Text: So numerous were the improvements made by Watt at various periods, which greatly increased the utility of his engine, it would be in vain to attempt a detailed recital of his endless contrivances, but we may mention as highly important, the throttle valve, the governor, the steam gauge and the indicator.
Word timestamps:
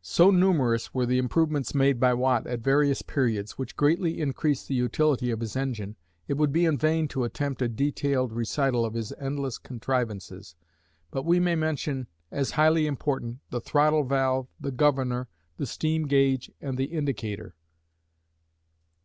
So 0.00 0.30
numerous 0.30 0.94
were 0.94 1.06
the 1.06 1.18
improvements 1.18 1.74
made 1.74 1.98
by 1.98 2.14
Watt 2.14 2.46
at 2.46 2.60
various 2.60 3.02
periods, 3.02 3.58
which 3.58 3.74
greatly 3.74 4.20
increased 4.20 4.68
the 4.68 4.76
utility 4.76 5.32
of 5.32 5.40
his 5.40 5.56
engine, 5.56 5.96
it 6.28 6.34
would 6.34 6.52
be 6.52 6.66
in 6.66 6.78
vain 6.78 7.08
to 7.08 7.24
attempt 7.24 7.60
a 7.62 7.68
detailed 7.68 8.32
recital 8.32 8.84
of 8.84 8.94
his 8.94 9.12
endless 9.18 9.58
contrivances, 9.58 10.54
but 11.10 11.24
we 11.24 11.40
may 11.40 11.56
mention 11.56 12.06
as 12.30 12.52
highly 12.52 12.86
important, 12.86 13.40
the 13.50 13.60
throttle 13.60 14.04
valve, 14.04 14.46
the 14.60 14.70
governor, 14.70 15.26
the 15.56 15.66
steam 15.66 16.06
gauge 16.06 16.48
and 16.60 16.78
the 16.78 16.84
indicator. 16.84 17.56